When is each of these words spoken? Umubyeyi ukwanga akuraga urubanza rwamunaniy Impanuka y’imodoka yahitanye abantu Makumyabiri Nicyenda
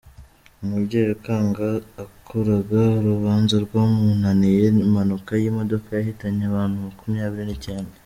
Umubyeyi 0.63 1.09
ukwanga 1.15 1.65
akuraga 2.03 2.81
urubanza 2.99 3.55
rwamunaniy 3.65 4.63
Impanuka 4.85 5.31
y’imodoka 5.41 5.87
yahitanye 5.97 6.43
abantu 6.45 6.75
Makumyabiri 6.85 7.45
Nicyenda 7.47 7.95